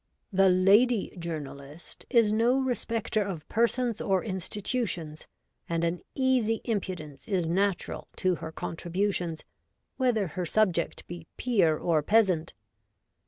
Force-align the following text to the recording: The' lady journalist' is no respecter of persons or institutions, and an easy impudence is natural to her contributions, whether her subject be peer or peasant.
The' 0.33 0.49
lady 0.69 1.15
journalist' 1.19 2.07
is 2.19 2.31
no 2.31 2.57
respecter 2.57 3.21
of 3.21 3.47
persons 3.47 4.01
or 4.01 4.23
institutions, 4.23 5.27
and 5.69 5.83
an 5.83 6.01
easy 6.15 6.59
impudence 6.63 7.27
is 7.27 7.45
natural 7.45 8.07
to 8.15 8.37
her 8.37 8.51
contributions, 8.51 9.45
whether 9.97 10.29
her 10.29 10.43
subject 10.47 11.05
be 11.05 11.27
peer 11.37 11.77
or 11.77 12.01
peasant. 12.01 12.55